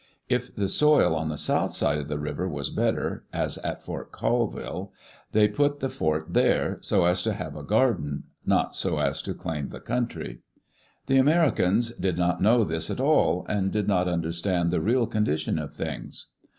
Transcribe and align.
If 0.29 0.55
the 0.55 0.67
soil 0.67 1.15
on 1.15 1.29
the 1.29 1.37
south 1.37 1.73
side 1.73 1.99
of 1.99 2.07
the 2.07 2.17
river 2.17 2.49
was 2.49 2.71
better, 2.71 3.23
as 3.31 3.59
at 3.59 3.83
Fort 3.83 4.11
Col 4.11 4.51
vlUe, 4.51 4.89
they 5.31 5.47
put 5.47 5.79
the 5.79 5.91
fort 5.91 6.33
there, 6.33 6.79
so 6.81 7.05
as 7.05 7.21
to 7.21 7.33
have 7.33 7.55
a 7.55 7.61
garden; 7.61 8.23
not 8.43 8.73
so 8.75 8.97
as 8.97 9.21
to 9.21 9.35
claim 9.35 9.69
the 9.69 9.79
country. 9.79 10.39
The 11.05 11.17
Americans 11.19 11.91
did 11.91 12.17
not 12.17 12.41
know 12.41 12.63
this 12.63 12.89
at 12.89 12.99
all, 12.99 13.45
and 13.47 13.69
did 13.71 13.87
not 13.87 14.07
understand 14.07 14.71
the 14.71 14.81
real 14.81 15.05
condition 15.05 15.59
of 15.59 15.75
things. 15.75 16.31